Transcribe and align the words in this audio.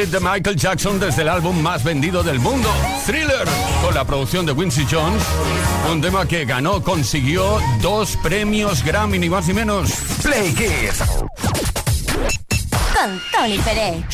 It 0.00 0.10
de 0.10 0.20
Michael 0.20 0.56
Jackson 0.56 1.00
desde 1.00 1.22
el 1.22 1.28
álbum 1.28 1.60
más 1.60 1.82
vendido 1.82 2.22
del 2.22 2.38
mundo, 2.38 2.70
Thriller, 3.04 3.48
con 3.82 3.94
la 3.94 4.04
producción 4.04 4.46
de 4.46 4.54
Quincy 4.54 4.86
Jones. 4.88 5.22
Un 5.90 6.00
tema 6.00 6.26
que 6.26 6.44
ganó, 6.44 6.82
consiguió 6.82 7.58
dos 7.80 8.16
premios 8.22 8.84
Grammy, 8.84 9.18
ni 9.18 9.28
más 9.28 9.46
ni 9.48 9.54
menos. 9.54 9.90
Play 10.22 10.54
Kids. 10.54 10.98
Con 12.94 13.20
Tony 13.32 13.58
Pérez. 13.58 14.04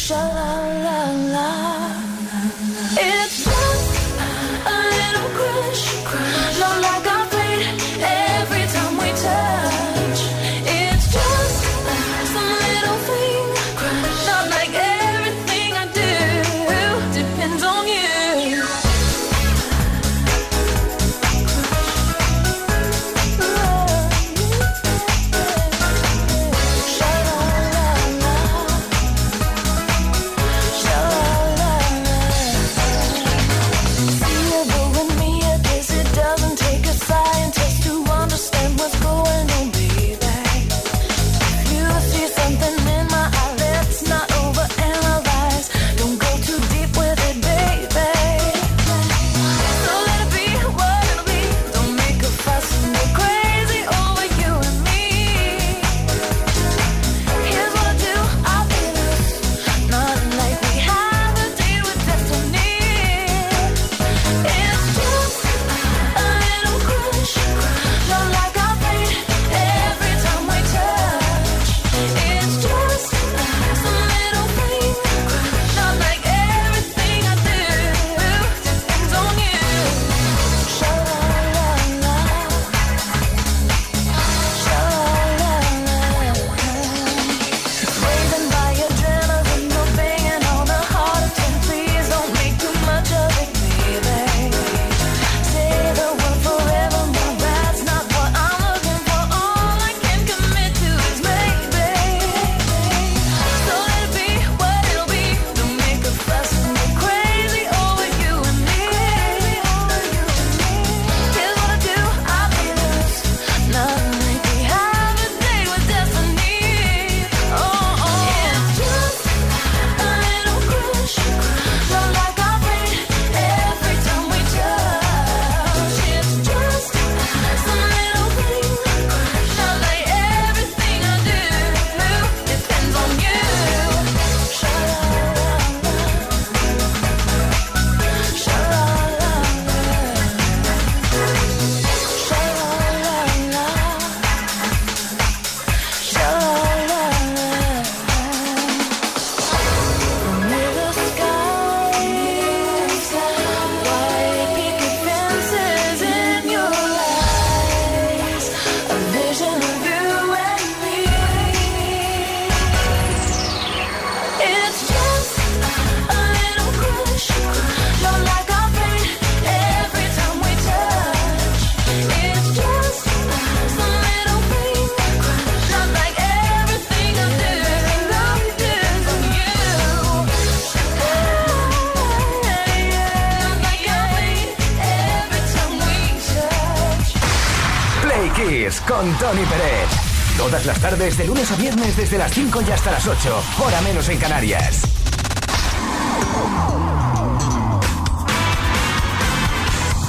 Las 190.65 190.81
tardes, 190.81 191.19
de 191.19 191.27
lunes 191.27 191.51
a 191.51 191.57
viernes, 191.57 191.95
desde 191.95 192.17
las 192.17 192.33
5 192.33 192.63
y 192.67 192.71
hasta 192.71 192.91
las 192.93 193.07
8, 193.07 193.43
hora 193.59 193.83
menos 193.83 194.09
en 194.09 194.17
Canarias. 194.17 194.81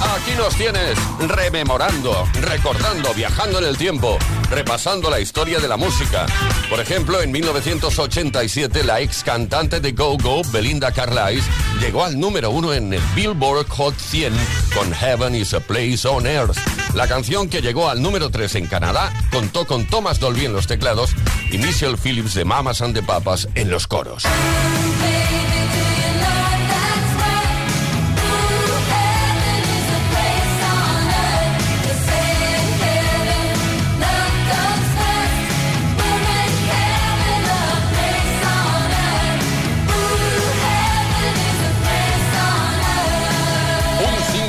Aquí 0.00 0.32
nos 0.38 0.54
tienes, 0.56 0.98
rememorando, 1.18 2.26
recordando, 2.40 3.12
viajando 3.12 3.58
en 3.58 3.66
el 3.66 3.76
tiempo, 3.76 4.16
repasando 4.50 5.10
la 5.10 5.20
historia 5.20 5.58
de 5.58 5.68
la 5.68 5.76
música. 5.76 6.24
Por 6.70 6.80
ejemplo, 6.80 7.20
en 7.20 7.32
1987, 7.32 8.82
la 8.82 9.00
ex 9.00 9.24
cantante 9.24 9.80
de 9.80 9.92
Go 9.92 10.16
Go, 10.16 10.40
Belinda 10.52 10.90
Carlisle, 10.90 11.44
llegó 11.80 12.02
al 12.02 12.18
número 12.18 12.50
uno 12.50 12.72
en 12.72 12.94
el 12.94 13.02
Billboard 13.14 13.68
Hot 13.68 13.94
100 13.98 14.32
con 14.74 14.90
Heaven 14.94 15.34
is 15.34 15.52
a 15.52 15.60
Place 15.60 16.08
on 16.08 16.26
Earth. 16.26 16.75
La 16.96 17.06
canción 17.06 17.50
que 17.50 17.60
llegó 17.60 17.90
al 17.90 18.00
número 18.00 18.30
3 18.30 18.54
en 18.54 18.66
Canadá 18.68 19.12
contó 19.30 19.66
con 19.66 19.84
Thomas 19.84 20.18
Dolby 20.18 20.46
en 20.46 20.54
los 20.54 20.66
teclados 20.66 21.10
y 21.52 21.58
Michelle 21.58 21.98
Phillips 21.98 22.32
de 22.32 22.46
Mamas 22.46 22.80
and 22.80 22.94
the 22.94 23.02
Papas 23.02 23.50
en 23.54 23.70
los 23.70 23.86
coros. 23.86 24.24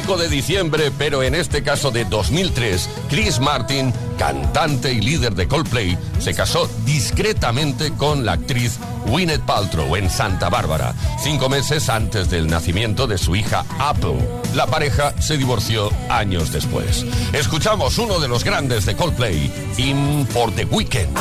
5 0.07 0.21
de 0.21 0.30
diciembre, 0.30 0.89
pero 0.98 1.21
en 1.21 1.36
este 1.36 1.63
caso 1.63 1.92
de 1.92 2.06
2003, 2.06 2.89
Chris 3.09 3.42
Martin, 3.42 3.92
cantante 4.18 4.94
y 4.94 5.01
líder 5.01 5.36
de 5.36 5.50
Coldplay, 5.50 5.98
se 6.19 6.33
casó 6.33 6.69
discretamente 6.86 7.92
con 7.92 8.25
la 8.25 8.33
actriz 8.33 8.80
Gwyneth 9.06 9.42
Paltrow 9.42 9.98
en 9.98 10.09
Santa 10.09 10.48
Bárbara, 10.48 10.95
cinco 11.21 11.50
meses 11.50 11.89
antes 11.89 12.30
del 12.30 12.48
nacimiento 12.48 13.06
de 13.06 13.18
su 13.18 13.36
hija 13.36 13.65
Apple. 13.80 14.25
La 14.56 14.65
pareja 14.68 15.13
se 15.21 15.36
divorció 15.36 15.92
años 16.07 16.54
después. 16.54 17.06
Escuchamos 17.33 17.98
uno 17.98 18.21
de 18.21 18.30
los 18.30 18.45
grandes 18.45 18.86
de 18.86 18.95
Coldplay, 18.95 19.51
In 19.77 20.25
for 20.25 20.56
the 20.56 20.63
Weekend. 20.63 21.18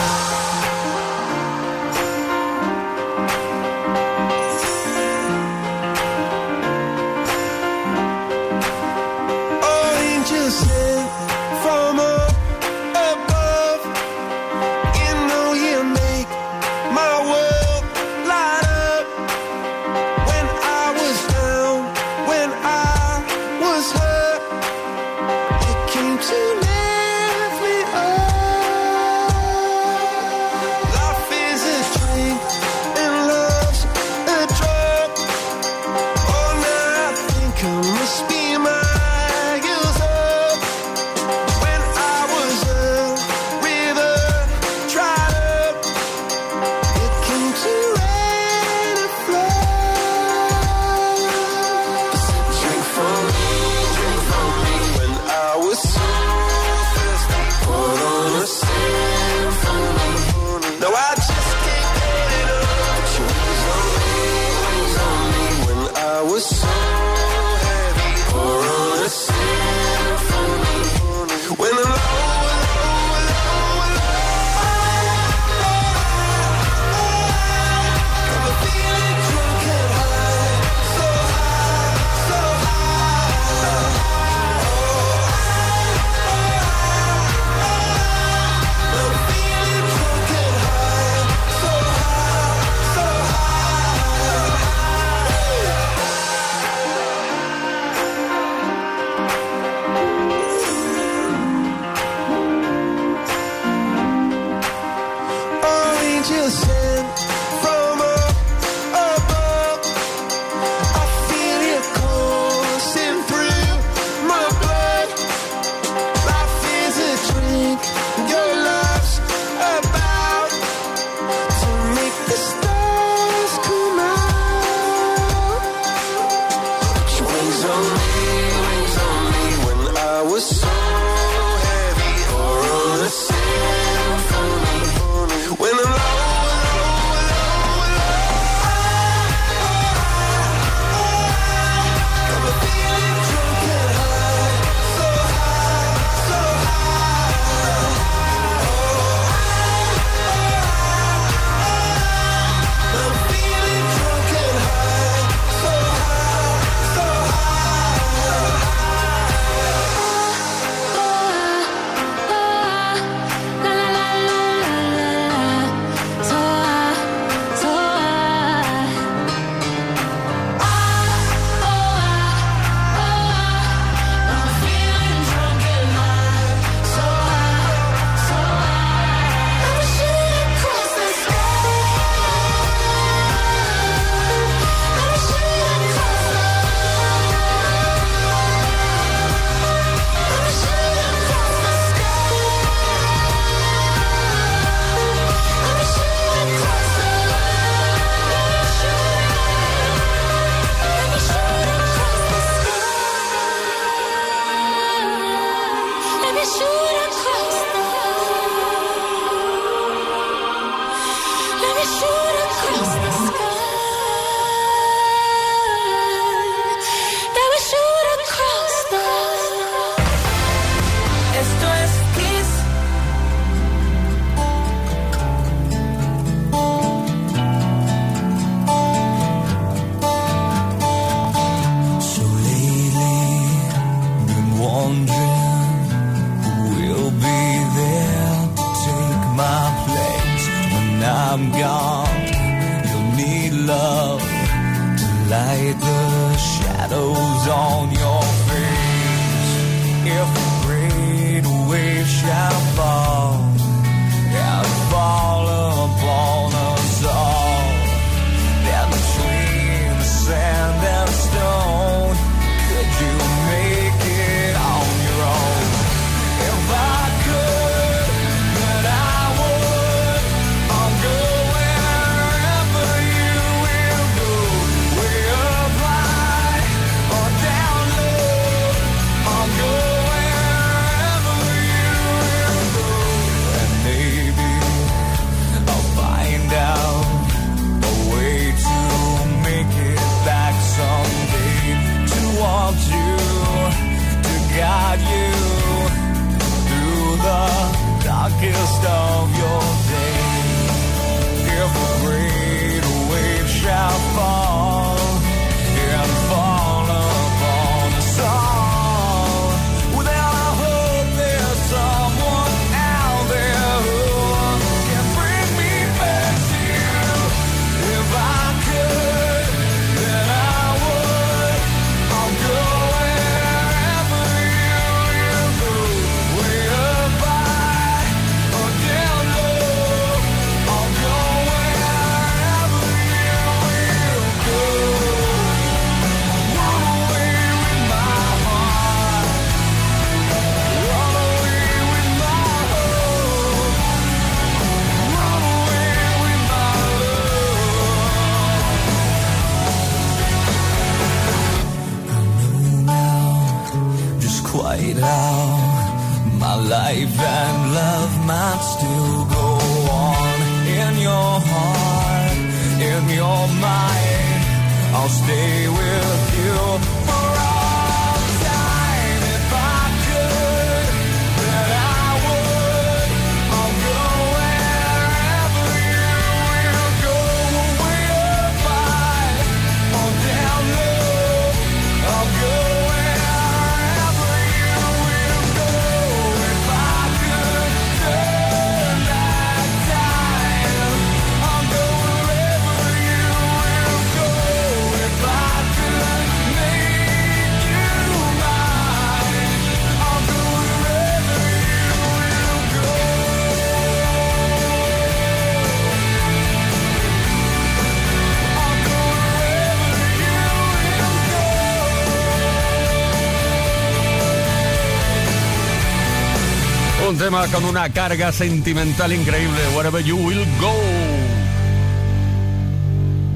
un 417.17 417.23
tema 417.23 417.47
con 417.49 417.65
una 417.65 417.89
carga 417.91 418.31
sentimental 418.31 419.11
increíble. 419.11 419.59
Wherever 419.75 420.03
you 420.03 420.17
will 420.17 420.45
go. 420.61 420.73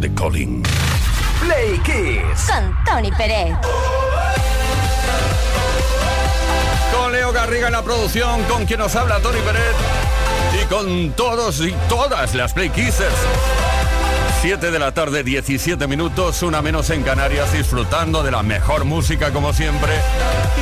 The 0.00 0.12
Calling. 0.14 0.62
Play 1.40 1.78
Kiss. 1.78 2.46
Con 2.46 2.76
Tony 2.84 3.10
Pérez. 3.12 3.56
Con 6.92 7.12
Leo 7.12 7.32
Garriga 7.32 7.68
en 7.68 7.72
la 7.72 7.82
producción, 7.82 8.42
con 8.44 8.66
quien 8.66 8.80
nos 8.80 8.94
habla 8.96 9.18
Tony 9.20 9.40
Pérez. 9.40 9.74
Y 10.60 10.66
con 10.66 11.12
todos 11.12 11.60
y 11.60 11.74
todas 11.88 12.34
las 12.34 12.52
Play 12.52 12.68
Kissers. 12.70 13.14
7 14.42 14.70
de 14.70 14.78
la 14.78 14.94
tarde, 14.94 15.22
17 15.22 15.86
minutos, 15.86 16.42
una 16.42 16.62
menos 16.62 16.88
en 16.88 17.02
Canarias, 17.02 17.52
disfrutando 17.52 18.22
de 18.22 18.30
la 18.30 18.42
mejor 18.42 18.86
música 18.86 19.32
como 19.32 19.52
siempre. 19.52 19.92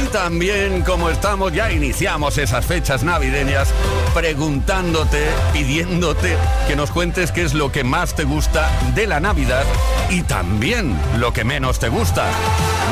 Y 0.03 0.09
también, 0.09 0.83
como 0.83 1.11
estamos, 1.11 1.53
ya 1.53 1.71
iniciamos 1.71 2.39
esas 2.39 2.67
fechas 2.67 3.05
navideñas 3.05 3.69
preguntándote, 4.15 5.29
pidiéndote 5.53 6.37
que 6.67 6.75
nos 6.75 6.91
cuentes 6.91 7.31
qué 7.31 7.43
es 7.43 7.55
lo 7.55 7.71
que 7.71 7.85
más 7.85 8.17
te 8.17 8.25
gusta 8.25 8.69
de 8.97 9.07
la 9.07 9.21
Navidad 9.21 9.63
y 10.11 10.23
también 10.23 11.01
lo 11.17 11.33
que 11.33 11.45
menos 11.45 11.79
te 11.79 11.89
gusta. 11.89 12.29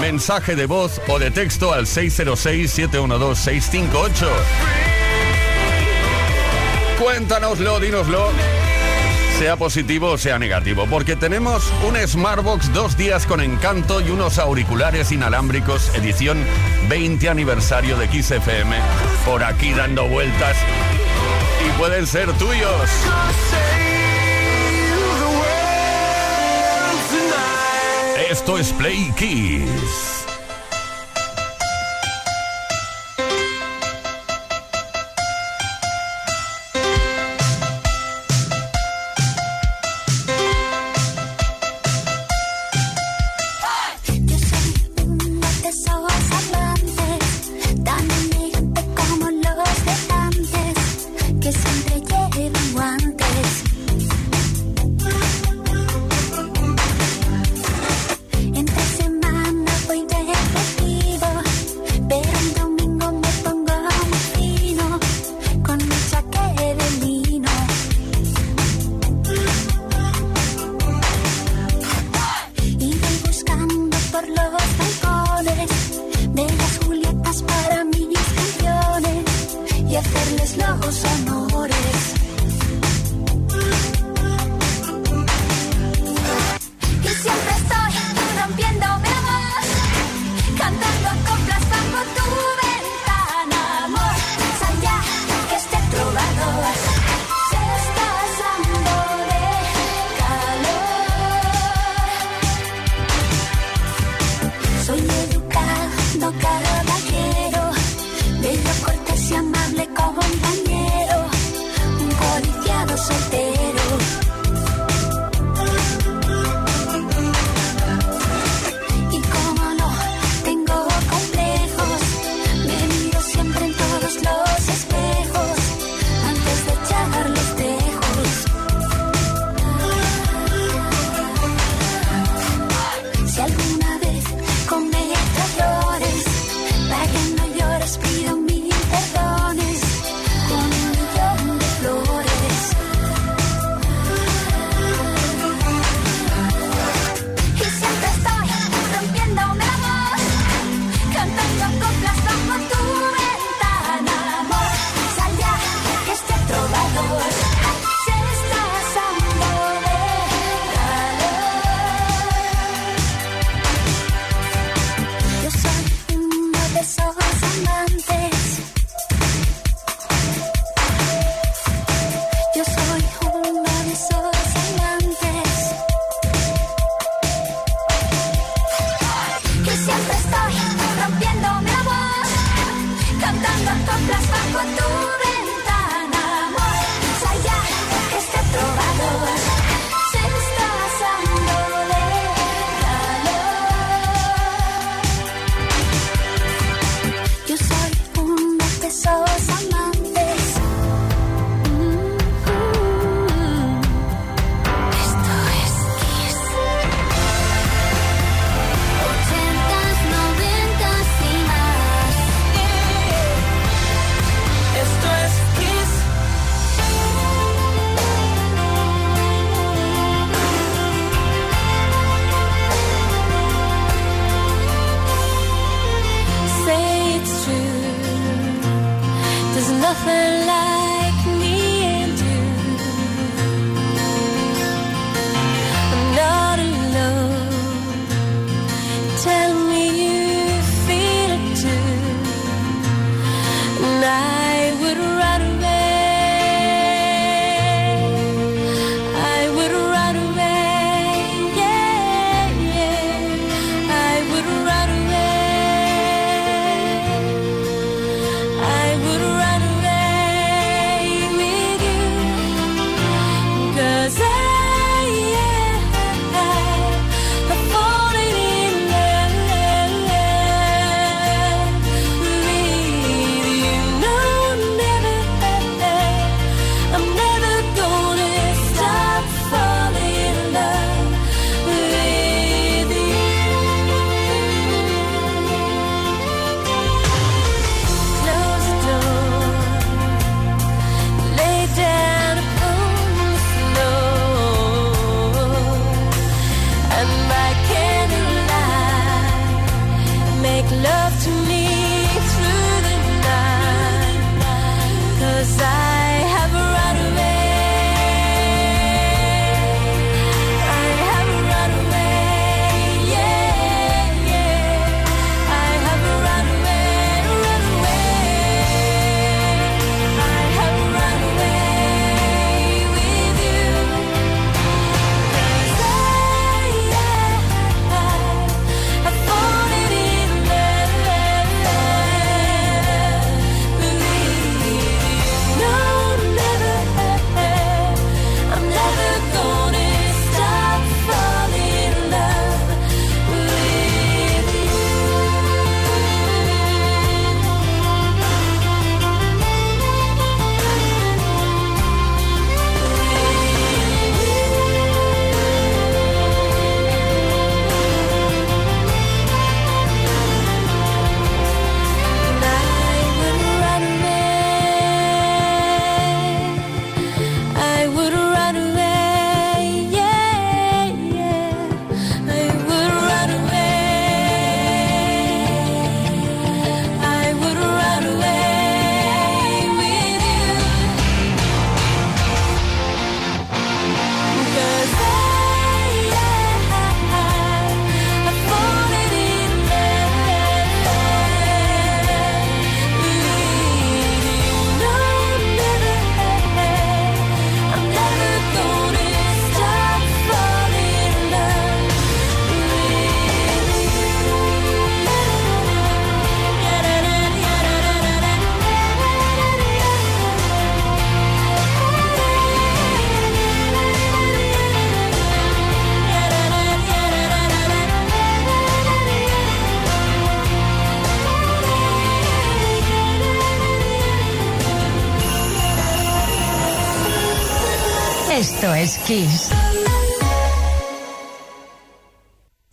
Mensaje 0.01 0.55
de 0.55 0.67
voz 0.67 1.01
o 1.09 1.19
de 1.19 1.33
texto 1.33 1.73
al 1.73 1.87
606-712-658. 1.87 4.29
Cuéntanoslo, 7.01 7.81
dínoslo 7.81 8.31
sea 9.39 9.57
positivo 9.57 10.13
o 10.13 10.19
sea 10.19 10.39
negativo, 10.39 10.87
porque 10.89 11.15
tenemos 11.15 11.71
un 11.87 11.97
Smartbox 11.97 12.73
dos 12.73 12.97
días 12.97 13.27
con 13.27 13.43
encanto 13.43 14.01
y 14.01 14.09
unos 14.09 14.39
auriculares 14.39 15.13
inalámbricos 15.13 15.95
edición 15.95 16.39
20 16.89 17.29
aniversario 17.29 17.99
de 17.99 18.07
XFM 18.09 18.77
por 19.27 19.45
aquí 19.45 19.73
dando 19.73 20.09
vueltas 20.09 20.57
y 21.67 21.79
pueden 21.79 22.07
ser 22.07 22.33
tuyos. 22.35 22.91
Esto 28.31 28.57
es 28.57 28.73
Play 28.73 29.13
Kiss. 29.17 30.26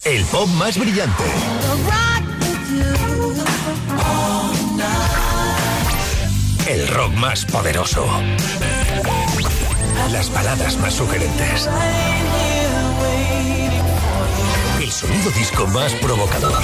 El 0.03 0.25
pop 0.31 0.47
más 0.57 0.79
brillante. 0.79 1.23
El 6.65 6.87
rock 6.87 7.13
más 7.13 7.45
poderoso. 7.45 8.07
Las 10.11 10.33
baladas 10.33 10.75
más 10.77 10.95
sugerentes. 10.95 11.69
El 14.81 14.91
sonido 14.91 15.29
disco 15.37 15.67
más 15.67 15.93
provocador. 15.93 16.63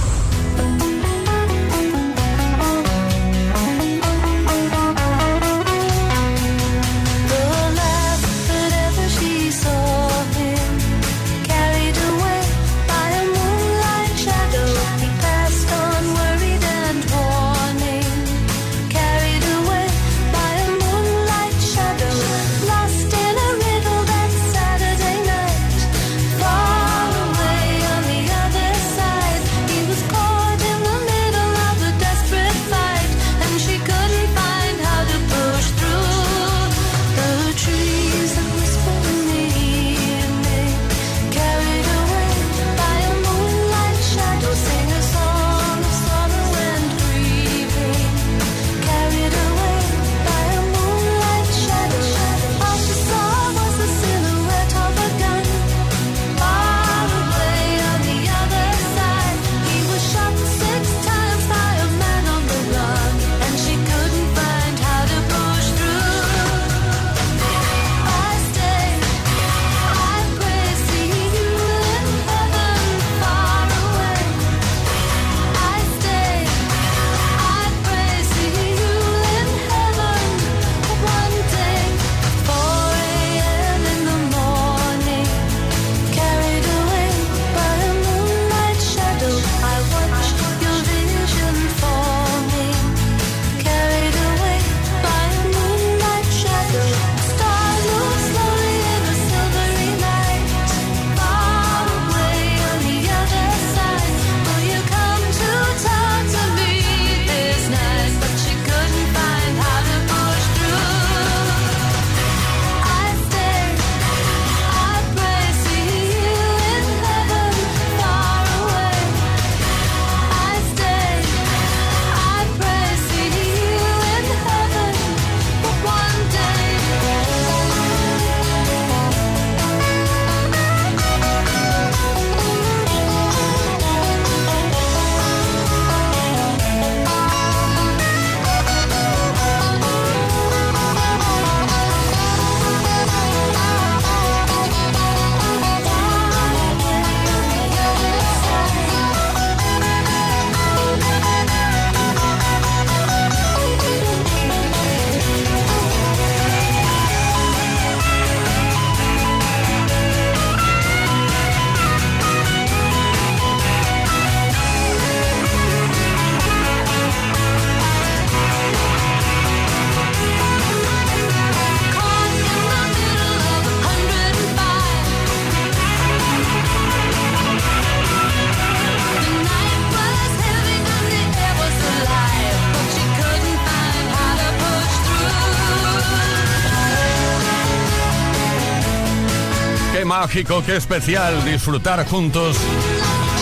Mágico, 190.11 190.61
qué 190.65 190.75
especial 190.75 191.41
disfrutar 191.45 192.05
juntos 192.05 192.57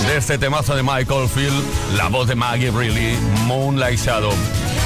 de 0.06 0.18
este 0.18 0.38
temazo 0.38 0.76
de 0.76 0.84
Michael 0.84 1.28
Field, 1.28 1.64
la 1.96 2.10
voz 2.10 2.28
de 2.28 2.36
Maggie 2.36 2.70
Reilly, 2.70 3.18
Moonlight 3.48 4.00
Shadow. 4.00 4.32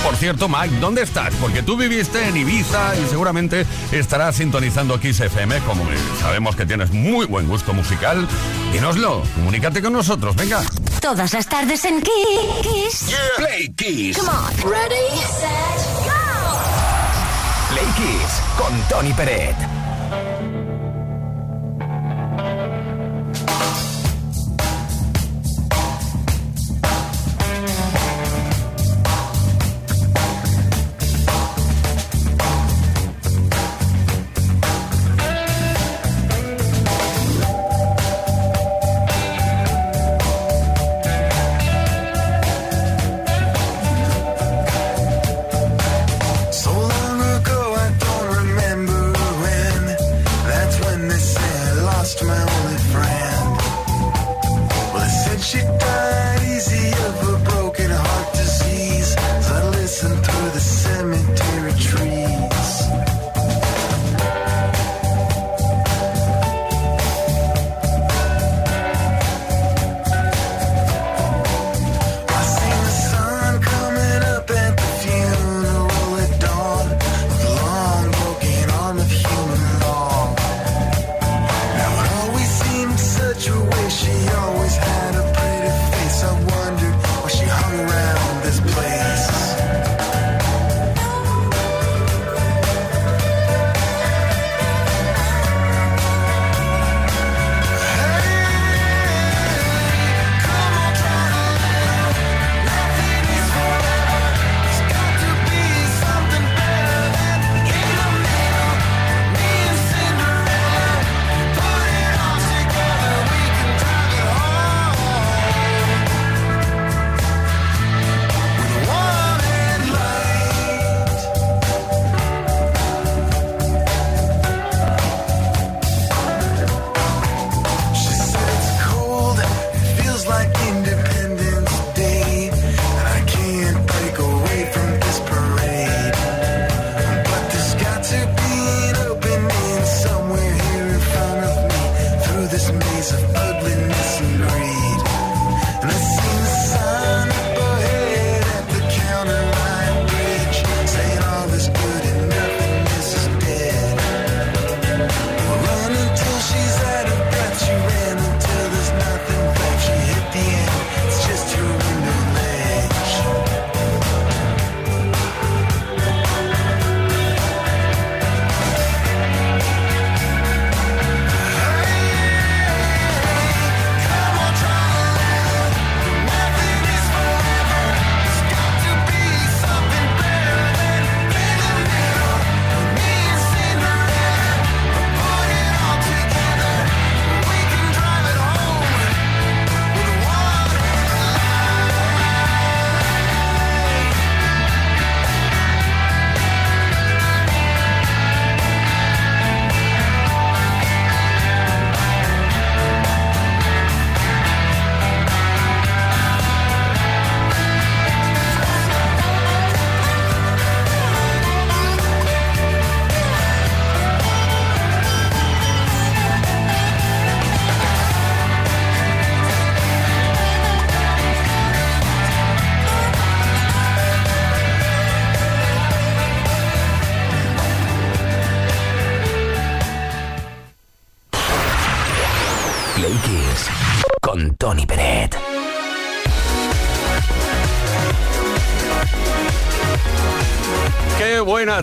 Por 0.01 0.15
cierto, 0.15 0.47
Mike, 0.47 0.77
¿dónde 0.79 1.01
estás? 1.01 1.33
Porque 1.41 1.61
tú 1.61 1.75
viviste 1.75 2.25
en 2.25 2.37
Ibiza 2.37 2.95
y 2.95 3.09
seguramente 3.09 3.65
estarás 3.91 4.37
sintonizando 4.37 4.97
Kiss 4.97 5.19
FM, 5.19 5.59
como 5.67 5.83
sabemos 6.21 6.55
que 6.55 6.65
tienes 6.65 6.91
muy 6.91 7.25
buen 7.25 7.49
gusto 7.49 7.73
musical. 7.73 8.29
Dínoslo, 8.71 9.21
comunícate 9.35 9.81
con 9.81 9.91
nosotros, 9.91 10.37
venga. 10.37 10.61
Todas 11.01 11.33
las 11.33 11.45
tardes 11.47 11.83
en 11.83 12.01
Kiss. 12.01 13.13
Play 13.35 13.73
Kiss. 13.75 14.17
Come 14.17 14.29
on. 14.29 14.71
Ready, 14.71 15.17
set, 15.37 16.05
go. 16.05 17.73
Play 17.73 17.87
Kiss 17.97 18.41
con 18.57 18.73
Tony 18.87 19.11
Peret. 19.11 19.82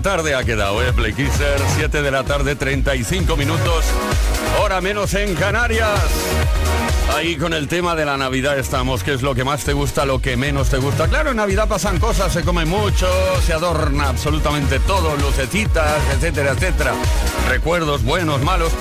Tarde 0.03 0.35
ha 0.35 0.45
quedado, 0.45 0.83
¿eh? 0.83 0.93
Play 0.93 1.13
Kisser, 1.13 1.61
7 1.77 2.01
de 2.03 2.11
la 2.11 2.25
tarde, 2.25 2.57
35 2.57 3.37
minutos, 3.37 3.85
hora 4.61 4.81
menos 4.81 5.13
en 5.15 5.35
Canarias. 5.35 6.01
Ahí 7.15 7.37
con 7.37 7.53
el 7.53 7.69
tema 7.69 7.95
de 7.95 8.07
la 8.07 8.17
Navidad 8.17 8.59
estamos, 8.59 9.03
¿qué 9.03 9.13
es 9.13 9.23
lo 9.23 9.35
que 9.35 9.45
más 9.45 9.65
te 9.65 9.73
gusta, 9.73 10.07
lo 10.07 10.21
que 10.21 10.37
menos 10.37 10.71
te 10.71 10.79
gusta? 10.79 11.07
Claro, 11.09 11.31
en 11.31 11.37
Navidad 11.37 11.69
pasan 11.69 11.99
cosas, 11.99 12.33
se 12.33 12.43
come 12.43 12.65
mucho, 12.65 13.09
se 13.45 13.53
adorna 13.53 14.09
absolutamente 14.09 14.79
todo, 14.81 15.17
lucecitas, 15.17 16.01
etcétera, 16.15 16.53
etcétera. 16.53 16.95
Recuerdos 17.49 18.03
buenos, 18.03 18.41
malos. 18.43 18.73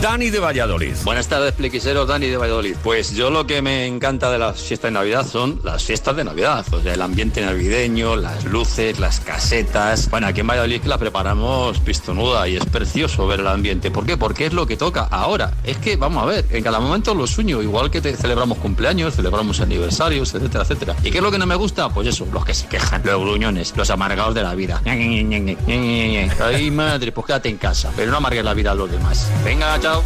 Dani 0.00 0.30
de 0.30 0.38
Valladolid. 0.38 0.94
Buenas 1.04 1.28
tardes, 1.28 1.52
pliquiseros, 1.52 2.06
Dani 2.06 2.26
de 2.26 2.36
Valladolid. 2.36 2.76
Pues 2.82 3.14
yo 3.14 3.30
lo 3.30 3.46
que 3.46 3.62
me 3.62 3.86
encanta 3.86 4.30
de 4.30 4.38
las 4.38 4.60
fiestas 4.60 4.88
de 4.88 4.92
Navidad 4.92 5.26
son 5.26 5.60
las 5.64 5.82
fiestas 5.82 6.14
de 6.16 6.24
Navidad, 6.24 6.64
o 6.72 6.80
sea, 6.80 6.94
el 6.94 7.02
ambiente 7.02 7.40
navideño, 7.40 8.14
las 8.16 8.44
luces, 8.44 9.00
las 9.00 9.20
casetas. 9.20 10.10
Bueno, 10.10 10.26
aquí 10.26 10.40
en 10.40 10.46
Valladolid 10.46 10.82
la 10.84 10.98
preparamos 10.98 11.80
pistonuda 11.80 12.46
y 12.48 12.56
es 12.56 12.64
precioso 12.66 13.26
ver 13.26 13.40
el 13.40 13.48
ambiente. 13.48 13.90
¿Por 13.90 14.04
qué? 14.04 14.16
Porque 14.16 14.46
es 14.46 14.52
lo 14.52 14.66
que 14.66 14.76
toca 14.76 15.08
ahora. 15.10 15.52
Es 15.64 15.78
que, 15.78 15.96
vamos 15.96 16.22
a 16.22 16.26
ver, 16.26 16.44
en 16.50 16.62
cada 16.62 16.80
momento 16.80 17.14
lo 17.14 17.26
sueño, 17.26 17.62
igual 17.62 17.90
que 17.90 18.00
celebramos 18.00 18.58
cumpleaños, 18.58 19.14
celebramos 19.14 19.60
aniversarios, 19.60 20.34
etcétera, 20.34 20.64
etcétera. 20.64 20.96
¿Y 21.02 21.10
qué 21.10 21.18
es 21.18 21.24
lo 21.24 21.30
que 21.30 21.38
no 21.38 21.46
me 21.46 21.54
gusta? 21.54 21.88
Pues 21.88 22.08
eso, 22.08 22.26
los 22.32 22.44
que 22.44 22.52
se 22.54 22.66
quejan, 22.66 23.02
los 23.04 23.20
gruñones, 23.20 23.72
los 23.76 23.88
amargados 23.90 24.34
de 24.34 24.42
la 24.42 24.54
vida. 24.54 24.82
Ay, 24.84 26.70
madre, 26.70 27.12
pues 27.12 27.26
quédate 27.26 27.48
en 27.48 27.56
casa, 27.56 27.90
pero 27.96 28.10
no 28.10 28.18
amargues 28.18 28.44
la 28.44 28.54
vida 28.54 28.72
a 28.72 28.74
los 28.74 28.90
demás. 28.90 29.30
Venga, 29.44 29.78
chao. 29.84 30.02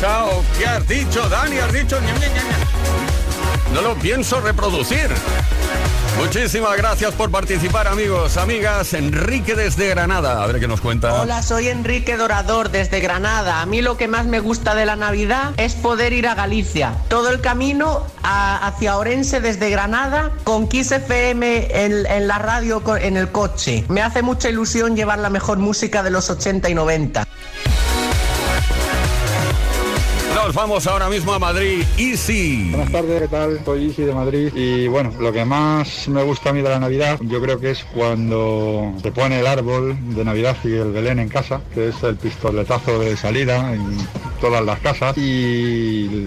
Chao, 0.00 0.42
¿qué 0.58 0.66
has 0.66 0.88
dicho, 0.88 1.28
Dani? 1.28 1.58
Has 1.58 1.72
dicho... 1.72 1.96
No 3.72 3.80
lo 3.82 3.94
pienso 3.94 4.40
reproducir. 4.40 5.08
Muchísimas 6.18 6.76
gracias 6.76 7.12
por 7.14 7.30
participar, 7.30 7.86
amigos, 7.86 8.36
amigas. 8.36 8.92
Enrique 8.94 9.54
desde 9.54 9.88
Granada. 9.88 10.42
A 10.42 10.46
ver 10.48 10.58
qué 10.58 10.66
nos 10.66 10.80
cuenta. 10.80 11.22
Hola, 11.22 11.42
soy 11.44 11.68
Enrique 11.68 12.16
Dorador 12.16 12.70
desde 12.72 12.98
Granada. 12.98 13.60
A 13.60 13.66
mí 13.66 13.80
lo 13.82 13.96
que 13.96 14.08
más 14.08 14.26
me 14.26 14.40
gusta 14.40 14.74
de 14.74 14.84
la 14.86 14.96
Navidad 14.96 15.52
es 15.58 15.74
poder 15.74 16.12
ir 16.12 16.26
a 16.26 16.34
Galicia. 16.34 16.94
Todo 17.08 17.30
el 17.30 17.40
camino 17.40 18.04
a- 18.24 18.66
hacia 18.66 18.96
Orense 18.96 19.40
desde 19.40 19.70
Granada 19.70 20.32
con 20.42 20.66
Kiss 20.68 20.90
FM 20.90 21.84
en, 21.84 22.04
en 22.06 22.26
la 22.26 22.38
radio 22.38 22.82
en 22.96 23.16
el 23.16 23.30
coche. 23.30 23.84
Me 23.88 24.02
hace 24.02 24.22
mucha 24.22 24.48
ilusión 24.48 24.96
llevar 24.96 25.20
la 25.20 25.30
mejor 25.30 25.58
música 25.58 26.02
de 26.02 26.10
los 26.10 26.28
80 26.28 26.68
y 26.68 26.74
90. 26.74 27.26
Vamos 30.54 30.86
ahora 30.86 31.08
mismo 31.08 31.32
a 31.32 31.38
Madrid. 31.38 31.82
Easy. 31.96 32.70
Buenas 32.70 32.90
tardes, 32.90 33.22
¿qué 33.22 33.28
tal? 33.28 33.60
Soy 33.64 33.84
Isi 33.84 34.02
de 34.02 34.14
Madrid 34.14 34.52
y 34.54 34.88
bueno, 34.88 35.12
lo 35.20 35.32
que 35.32 35.44
más 35.44 36.08
me 36.08 36.22
gusta 36.22 36.50
a 36.50 36.52
mí 36.52 36.60
de 36.60 36.68
la 36.68 36.80
Navidad 36.80 37.18
yo 37.22 37.40
creo 37.40 37.60
que 37.60 37.70
es 37.70 37.84
cuando 37.84 38.92
se 39.02 39.12
pone 39.12 39.40
el 39.40 39.46
árbol 39.46 39.96
de 40.14 40.24
Navidad 40.24 40.56
y 40.64 40.72
el 40.72 40.92
Belén 40.92 41.18
en 41.18 41.28
casa, 41.28 41.60
que 41.72 41.88
es 41.88 42.02
el 42.02 42.16
pistoletazo 42.16 42.98
de 42.98 43.16
salida 43.16 43.74
en 43.74 43.96
todas 44.40 44.64
las 44.64 44.80
casas 44.80 45.16
y 45.18 46.26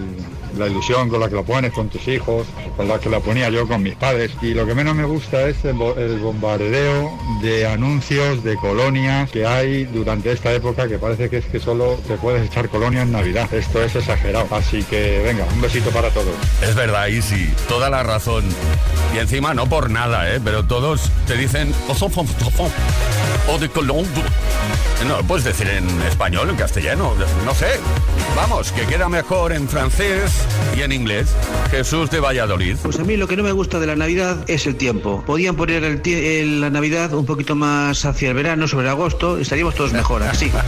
la 0.58 0.66
ilusión 0.66 1.08
con 1.08 1.20
la 1.20 1.28
que 1.28 1.34
lo 1.34 1.44
pones 1.44 1.72
con 1.72 1.88
tus 1.88 2.06
hijos, 2.08 2.46
con 2.76 2.88
la 2.88 2.98
que 2.98 3.08
la 3.10 3.20
ponía 3.20 3.48
yo 3.50 3.66
con 3.68 3.82
mis 3.82 3.94
padres. 3.94 4.30
Y 4.42 4.54
lo 4.54 4.66
que 4.66 4.74
menos 4.74 4.94
me 4.94 5.04
gusta 5.04 5.48
es 5.48 5.64
el, 5.64 5.74
bo- 5.74 5.96
el 5.96 6.18
bombardeo 6.18 7.18
de 7.42 7.66
anuncios 7.66 8.42
de 8.44 8.56
colonias 8.56 9.30
que 9.30 9.46
hay 9.46 9.84
durante 9.84 10.32
esta 10.32 10.52
época 10.52 10.88
que 10.88 10.98
parece 10.98 11.28
que 11.30 11.38
es 11.38 11.44
que 11.46 11.60
solo 11.60 11.98
te 12.06 12.16
puedes 12.16 12.46
echar 12.46 12.68
colonia 12.68 13.02
en 13.02 13.12
Navidad. 13.12 13.52
Esto 13.52 13.82
es 13.82 13.94
exagerado. 13.96 14.46
Así 14.50 14.82
que 14.84 15.20
venga, 15.24 15.44
un 15.54 15.60
besito 15.60 15.90
para 15.90 16.10
todos. 16.10 16.34
Es 16.62 16.74
verdad, 16.74 17.08
Easy. 17.08 17.52
Toda 17.68 17.90
la 17.90 18.02
razón. 18.02 18.44
Y 19.14 19.18
encima, 19.18 19.54
no 19.54 19.68
por 19.68 19.90
nada, 19.90 20.34
¿eh? 20.34 20.40
Pero 20.44 20.64
todos 20.64 21.10
te 21.26 21.36
dicen... 21.36 21.72
O 23.48 23.58
de 23.58 23.68
Colón. 23.68 24.06
No, 25.06 25.18
puedes 25.26 25.44
decir 25.44 25.68
en 25.68 25.86
español, 26.02 26.48
en 26.50 26.56
castellano, 26.56 27.12
no 27.44 27.54
sé. 27.54 27.66
Vamos, 28.34 28.72
que 28.72 28.82
queda 28.86 29.08
mejor 29.08 29.52
en 29.52 29.68
francés 29.68 30.32
y 30.76 30.82
en 30.82 30.92
inglés. 30.92 31.28
Jesús 31.70 32.10
de 32.10 32.20
Valladolid. 32.20 32.76
Pues 32.82 32.98
a 32.98 33.04
mí 33.04 33.16
lo 33.16 33.26
que 33.28 33.36
no 33.36 33.42
me 33.42 33.52
gusta 33.52 33.78
de 33.78 33.86
la 33.86 33.96
Navidad 33.96 34.38
es 34.48 34.66
el 34.66 34.76
tiempo. 34.76 35.22
Podían 35.26 35.56
poner 35.56 35.84
el 35.84 36.02
tie- 36.02 36.40
el- 36.40 36.60
la 36.60 36.70
Navidad 36.70 37.12
un 37.14 37.26
poquito 37.26 37.54
más 37.54 38.04
hacia 38.04 38.28
el 38.28 38.34
verano, 38.34 38.66
sobre 38.68 38.88
agosto, 38.88 39.38
y 39.38 39.42
estaríamos 39.42 39.74
todos 39.74 39.92
mejor, 39.92 40.22
así. 40.22 40.50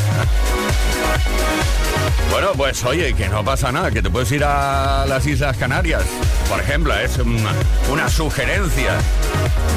Bueno, 2.30 2.48
pues 2.54 2.84
oye, 2.84 3.14
que 3.14 3.28
no 3.28 3.42
pasa 3.44 3.72
nada, 3.72 3.90
que 3.90 4.02
te 4.02 4.10
puedes 4.10 4.30
ir 4.30 4.44
a 4.44 5.06
las 5.08 5.26
Islas 5.26 5.56
Canarias. 5.56 6.02
Por 6.50 6.60
ejemplo, 6.60 6.94
es 6.94 7.16
una, 7.18 7.50
una 7.90 8.08
sugerencia 8.10 8.92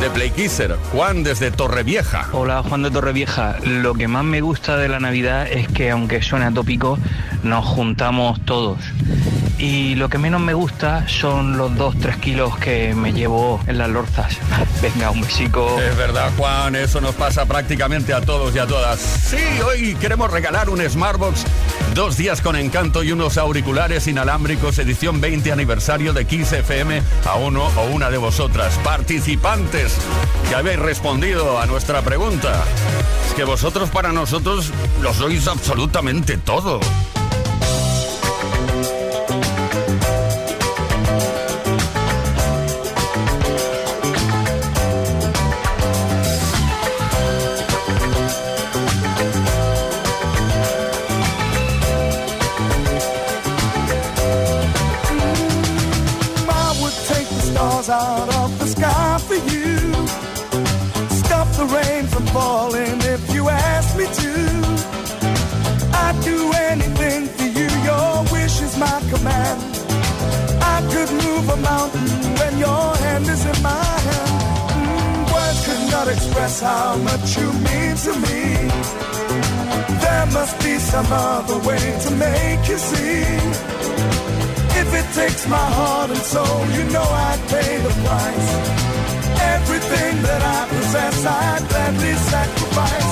de 0.01 0.09
Play 0.09 0.31
Kisser. 0.31 0.75
Juan 0.91 1.23
desde 1.23 1.51
Torrevieja. 1.51 2.27
Hola 2.33 2.61
Juan 2.63 2.81
de 2.83 2.91
Torrevieja, 2.91 3.57
lo 3.63 3.93
que 3.93 4.07
más 4.09 4.25
me 4.25 4.41
gusta 4.41 4.75
de 4.77 4.89
la 4.89 4.99
Navidad 4.99 5.47
es 5.49 5.67
que 5.69 5.89
aunque 5.91 6.21
suene 6.21 6.45
atópico, 6.45 6.99
nos 7.43 7.63
juntamos 7.65 8.43
todos. 8.45 8.79
Y 9.59 9.95
lo 9.95 10.07
que 10.07 10.17
menos 10.17 10.39
me 10.39 10.53
gusta 10.53 11.05
son 11.09 11.57
los 11.57 11.71
2-3 11.73 12.19
kilos 12.21 12.57
que 12.57 12.95
me 12.95 13.11
llevo 13.11 13.59
en 13.67 13.77
las 13.77 13.89
lorzas. 13.89 14.37
Venga, 14.81 15.11
un 15.11 15.19
besico. 15.19 15.77
Es 15.81 15.97
verdad, 15.97 16.31
Juan, 16.37 16.75
eso 16.75 17.01
nos 17.01 17.13
pasa 17.15 17.45
prácticamente 17.45 18.13
a 18.13 18.21
todos 18.21 18.55
y 18.55 18.59
a 18.59 18.65
todas. 18.65 18.99
Sí, 18.99 19.37
hoy 19.65 19.95
queremos 19.95 20.31
regalar 20.31 20.69
un 20.69 20.79
Smartbox, 20.79 21.43
dos 21.93 22.15
días 22.15 22.39
con 22.39 22.55
encanto 22.55 23.03
y 23.03 23.11
unos 23.11 23.37
auriculares 23.37 24.07
inalámbricos, 24.07 24.79
edición 24.79 25.19
20 25.19 25.51
aniversario 25.51 26.13
de 26.13 26.25
Kiss 26.25 26.53
FM 26.53 27.01
a 27.25 27.35
uno 27.35 27.65
o 27.65 27.85
una 27.87 28.09
de 28.09 28.17
vosotras, 28.17 28.79
participantes 28.85 29.97
que 30.47 30.55
habéis 30.55 30.79
respondido 30.79 31.59
a 31.59 31.65
nuestra 31.65 32.01
pregunta. 32.01 32.63
Es 33.27 33.33
que 33.33 33.43
vosotros 33.43 33.89
para 33.89 34.13
nosotros 34.13 34.71
lo 35.01 35.13
sois 35.13 35.47
absolutamente 35.47 36.37
todo. 36.37 36.79
Express 76.09 76.61
how 76.61 76.95
much 76.97 77.37
you 77.37 77.47
mean 77.67 77.95
to 78.05 78.13
me. 78.25 78.41
There 80.03 80.25
must 80.37 80.55
be 80.63 80.75
some 80.77 81.07
other 81.09 81.59
way 81.67 81.83
to 82.05 82.11
make 82.11 82.67
you 82.67 82.77
see. 82.77 83.23
If 84.81 84.89
it 84.99 85.07
takes 85.13 85.47
my 85.47 85.67
heart 85.79 86.09
and 86.09 86.23
soul, 86.33 86.59
you 86.75 86.83
know 86.93 87.07
I'd 87.27 87.41
pay 87.53 87.77
the 87.85 87.93
price. 88.03 88.49
Everything 89.55 90.21
that 90.27 90.41
I 90.57 90.59
possess, 90.69 91.25
I'd 91.25 91.63
gladly 91.69 92.13
sacrifice. 92.33 93.08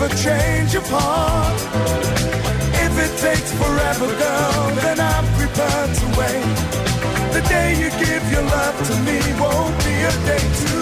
never 0.00 0.14
change 0.16 0.72
your. 0.72 0.82
If 2.84 2.92
it 3.04 3.12
takes 3.20 3.52
forever, 3.52 4.06
girl, 4.06 4.74
then 4.76 4.98
I'm 4.98 5.26
prepared 5.34 5.94
to 5.94 6.06
wait. 6.18 6.56
The 7.34 7.42
day 7.48 7.72
you 7.72 7.90
give 7.90 8.32
your 8.32 8.42
love 8.42 8.76
to 8.88 8.96
me 9.06 9.18
won't 9.38 9.76
be 9.84 9.94
a 10.02 10.12
day 10.26 10.44
too 10.60 10.79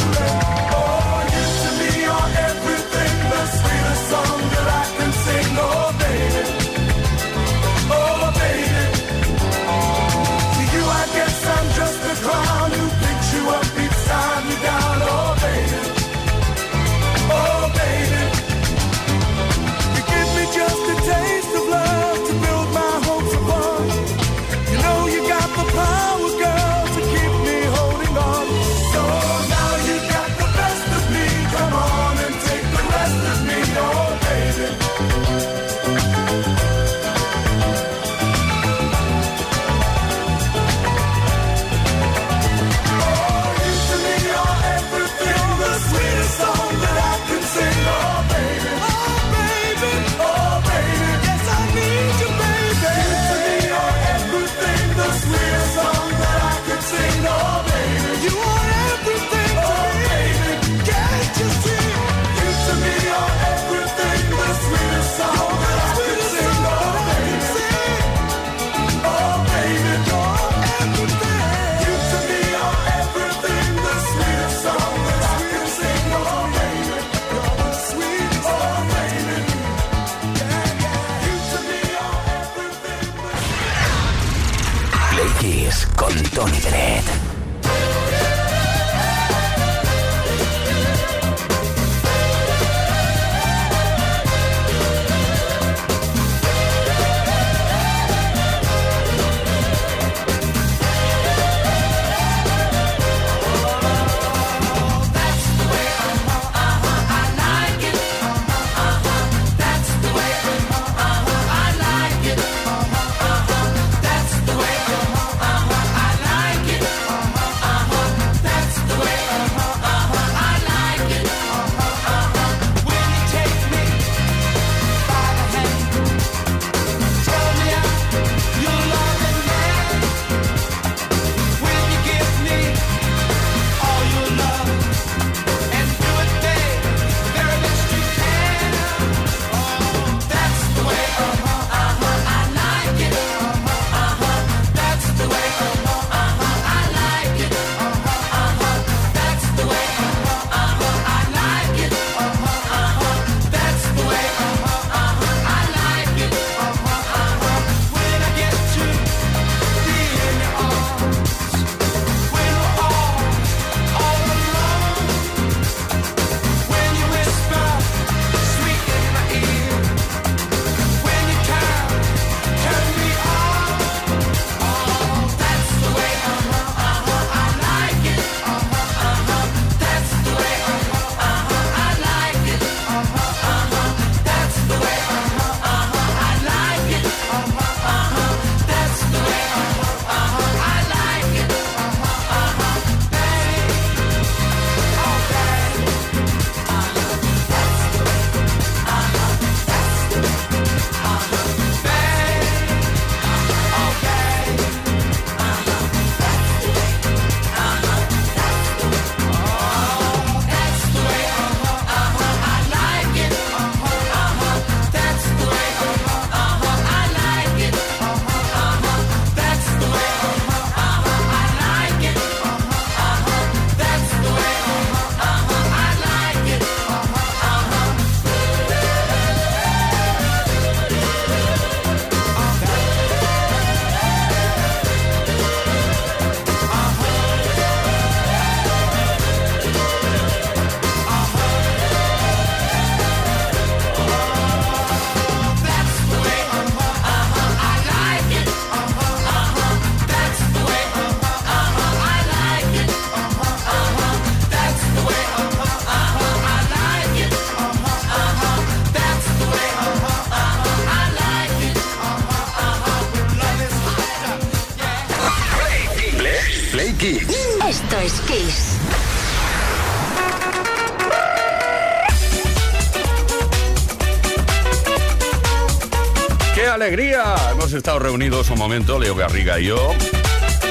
estado 277.79 278.01
reunidos 278.01 278.51
un 278.51 278.59
momento, 278.59 278.99
Leo 278.99 279.15
Garriga 279.15 279.61
y 279.61 279.67
yo, 279.67 279.95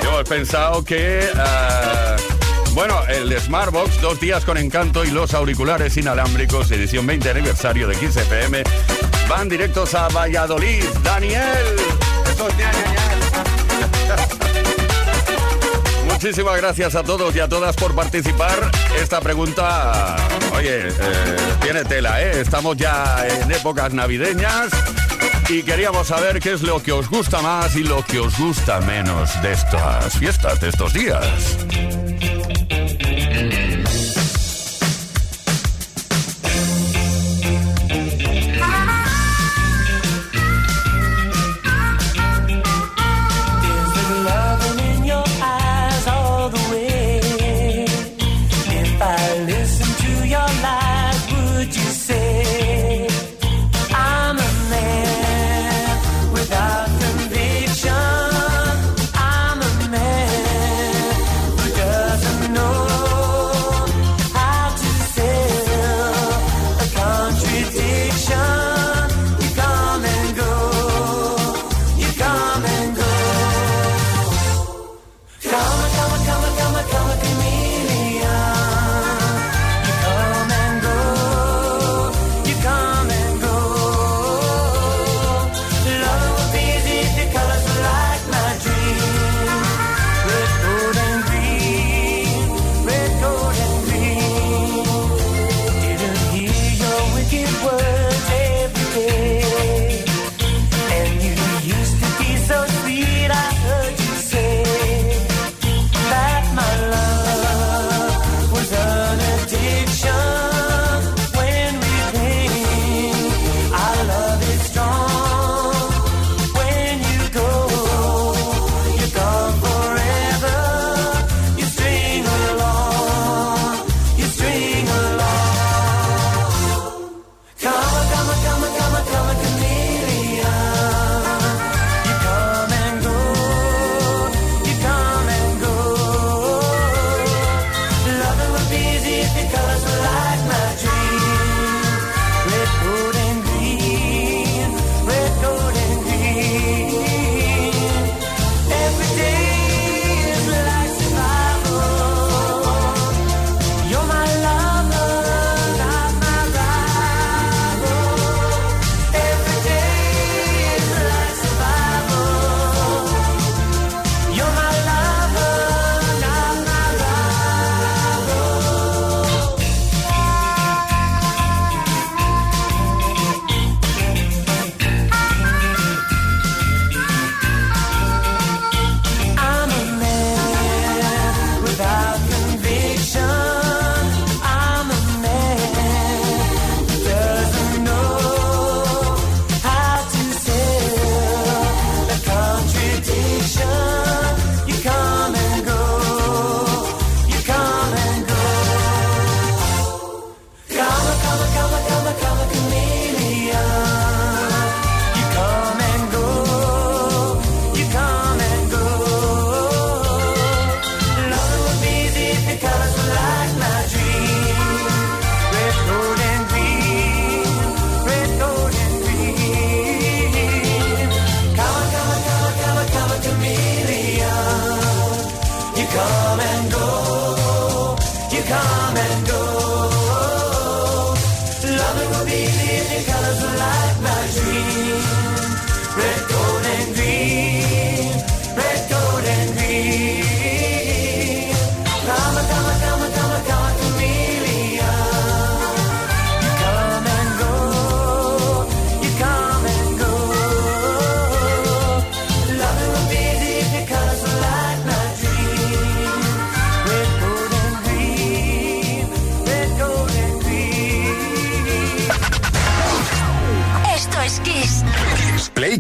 hemos 0.04 0.28
pensado 0.28 0.84
que... 0.84 1.22
Eh, 1.22 2.16
bueno, 2.74 3.00
el 3.08 3.40
Smartbox, 3.40 4.02
dos 4.02 4.20
días 4.20 4.44
con 4.44 4.58
encanto 4.58 5.06
y 5.06 5.12
los 5.12 5.34
auriculares 5.34 5.96
inalámbricos, 5.96 6.70
edición 6.70 7.08
20 7.08 7.30
aniversario 7.30 7.88
de 7.88 7.96
15 7.96 8.22
FM, 8.22 8.64
van 9.30 9.48
directos 9.48 9.96
a 9.96 10.10
Valladolid. 10.10 10.84
Daniel, 11.02 11.78
Muchísimas 16.12 16.58
gracias 16.58 16.96
a 16.96 17.04
todos 17.04 17.34
y 17.36 17.40
a 17.40 17.48
todas 17.48 17.76
por 17.76 17.96
participar. 17.96 18.72
Esta 19.02 19.22
pregunta, 19.22 20.18
oye, 20.54 20.90
eh, 20.90 21.38
tiene 21.62 21.86
tela, 21.86 22.22
¿eh? 22.22 22.42
Estamos 22.42 22.76
ya 22.76 23.26
en 23.28 23.52
épocas 23.52 23.94
navideñas 23.94 24.97
y 25.50 25.64
queríamos 25.64 26.08
saber 26.08 26.40
qué 26.40 26.54
es 26.54 26.62
lo 26.62 26.82
que 26.82 26.92
os 26.92 27.10
gusta 27.10 27.42
más 27.42 27.76
y 27.76 27.84
lo 27.84 28.04
que 28.04 28.20
os 28.20 28.38
gusta 28.38 28.82
menos 28.82 29.42
de 29.42 29.54
estas 29.54 30.18
fiestas, 30.18 30.60
de 30.60 30.70
estos 30.70 30.94
días. 30.94 32.07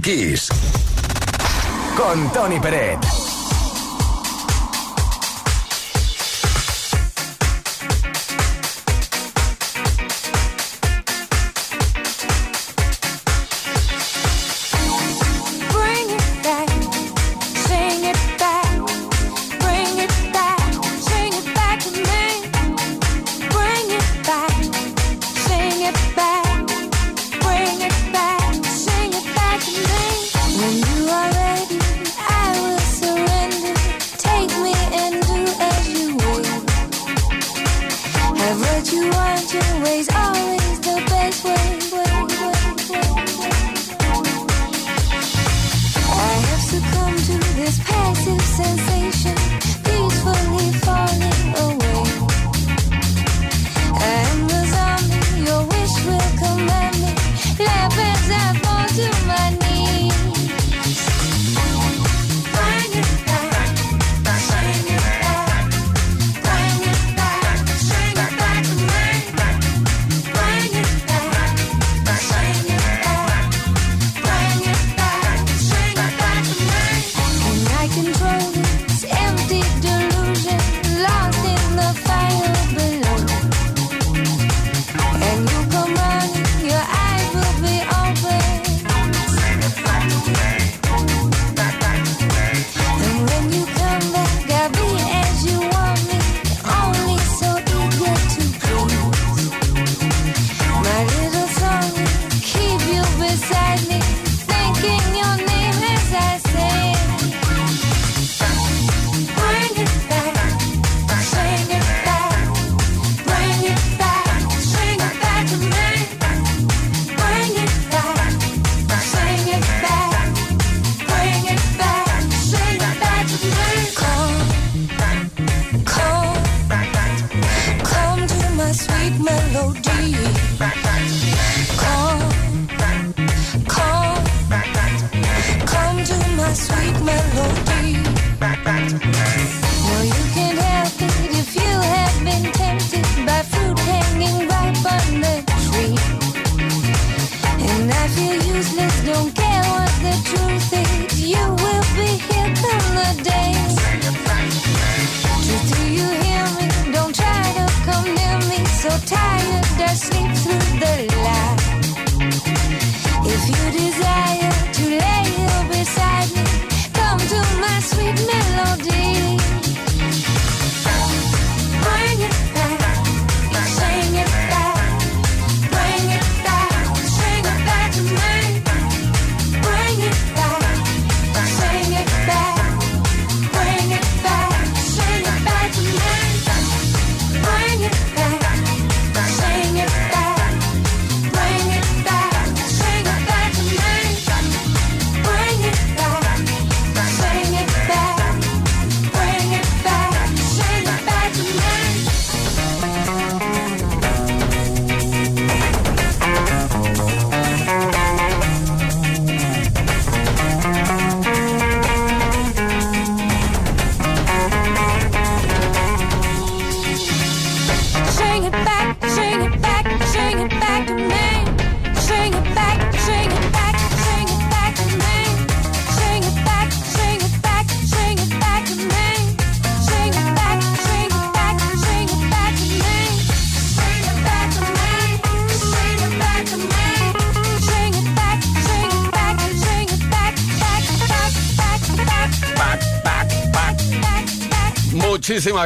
Kiss. 0.08 0.48
Con 1.98 2.32
Tony 2.32 2.62
Peret. 2.62 3.27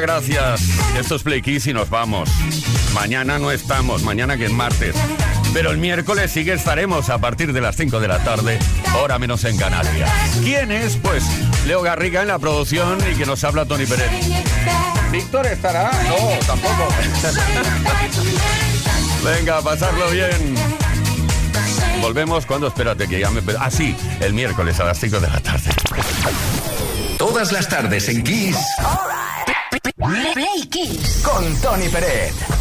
gracias. 0.02 0.62
Esto 1.00 1.16
es 1.16 1.24
Play 1.24 1.42
Kiss 1.42 1.68
y 1.68 1.74
nos 1.74 1.90
vamos. 1.90 2.30
Mañana 2.94 3.40
no 3.40 3.52
estamos, 3.52 4.04
mañana 4.04 4.36
que 4.36 4.46
es 4.46 4.52
martes. 4.52 4.96
Pero 5.54 5.72
el 5.72 5.78
miércoles 5.78 6.32
sí 6.32 6.44
que 6.44 6.54
estaremos 6.54 7.10
a 7.10 7.20
partir 7.20 7.54
de 7.54 7.62
las 7.62 7.76
5 7.76 8.00
de 8.00 8.08
la 8.08 8.24
tarde, 8.24 8.58
hora 9.02 9.20
menos 9.20 9.44
en 9.44 9.58
Canarias. 9.58 10.10
¿Quién 10.44 10.72
es? 10.72 10.98
Pues 10.98 11.24
Leo 11.68 11.82
Garriga 11.82 12.22
en 12.22 12.30
la 12.30 12.40
producción 12.40 12.98
y 13.12 13.16
que 13.16 13.26
nos 13.26 13.44
habla 13.44 13.66
Tony 13.66 13.86
Pérez. 13.86 14.10
¿Víctor 15.12 15.46
estará? 15.48 15.92
No, 16.08 16.46
tampoco. 16.48 16.88
Venga, 19.24 19.62
pasarlo 19.62 20.10
bien. 20.10 20.56
Volvemos 22.02 22.46
cuando 22.46 22.68
espérate 22.68 23.08
que 23.08 23.20
ya 23.20 23.30
me. 23.30 23.42
Ah, 23.60 23.70
sí, 23.70 23.96
el 24.20 24.34
miércoles 24.34 24.80
a 24.80 24.86
las 24.86 25.00
5 25.00 25.20
de 25.20 25.30
la 25.30 25.40
tarde. 25.40 25.70
Todas 27.18 27.52
las 27.52 27.70
tardes 27.70 28.10
en 28.10 28.24
Kiss. 28.24 28.58
Play, 30.12 30.68
Con 31.24 31.62
Tony 31.62 31.88
Peret. 31.88 32.61